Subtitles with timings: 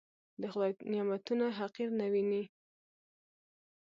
[0.41, 2.43] د خدای نعمتونه حقير نه وينئ.